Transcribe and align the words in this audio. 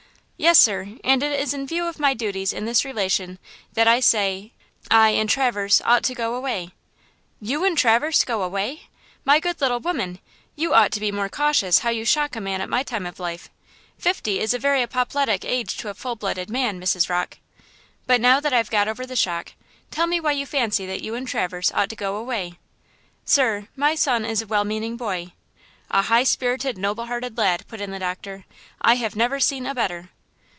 "Yes, 0.43 0.57
sir, 0.57 0.97
and 1.03 1.21
it 1.21 1.39
is 1.39 1.53
in 1.53 1.67
view 1.67 1.85
of 1.85 1.99
my 1.99 2.15
duties 2.15 2.51
in 2.51 2.65
this 2.65 2.83
relation 2.83 3.37
that 3.73 3.87
I 3.87 3.99
say–I 3.99 5.09
and 5.11 5.29
Traverse 5.29 5.81
ought 5.85 6.01
to 6.05 6.15
go 6.15 6.33
away." 6.33 6.71
"You 7.39 7.63
and 7.63 7.77
Traverse 7.77 8.23
go 8.25 8.41
away! 8.41 8.89
My 9.23 9.39
good 9.39 9.61
little 9.61 9.79
woman, 9.79 10.17
you 10.55 10.73
ought 10.73 10.91
to 10.93 10.99
be 10.99 11.11
more 11.11 11.29
cautious 11.29 11.77
how 11.85 11.91
you 11.91 12.05
shock 12.05 12.35
a 12.35 12.41
man 12.41 12.59
at 12.59 12.69
my 12.71 12.81
time 12.81 13.05
of 13.05 13.19
life–fifty 13.19 14.39
is 14.39 14.51
a 14.51 14.57
very 14.57 14.81
apoplectic 14.81 15.45
age 15.45 15.77
to 15.77 15.91
a 15.91 15.93
full 15.93 16.15
blooded 16.15 16.49
man, 16.49 16.81
Mrs. 16.81 17.07
Rocke! 17.07 17.37
But 18.07 18.19
now 18.19 18.39
that 18.39 18.51
I 18.51 18.57
have 18.57 18.71
got 18.71 18.87
over 18.87 19.05
the 19.05 19.15
shock, 19.15 19.53
tell 19.91 20.07
me 20.07 20.19
why 20.19 20.31
you 20.31 20.47
fancy 20.47 20.87
that 20.87 21.03
you 21.03 21.13
and 21.13 21.27
Traverse 21.27 21.71
ought 21.71 21.89
to 21.91 21.95
go 21.95 22.15
away?" 22.15 22.57
"Sir, 23.25 23.67
my 23.75 23.93
son 23.93 24.25
is 24.25 24.41
a 24.41 24.47
well 24.47 24.63
meaning 24.65 24.97
boy–" 24.97 25.33
"A 25.91 26.01
high 26.01 26.23
spirited, 26.23 26.79
noble 26.79 27.05
hearted 27.05 27.37
lad!" 27.37 27.63
put 27.67 27.79
in 27.79 27.91
the 27.91 27.99
doctor. 27.99 28.45
"I 28.81 28.95
have 28.95 29.15
never 29.15 29.39
seen 29.39 29.67
a 29.67 29.75
better!" 29.75 30.09